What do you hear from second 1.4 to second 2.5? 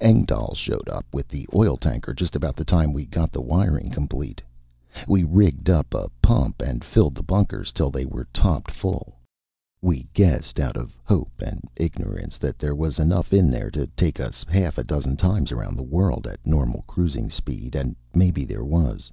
oil tanker just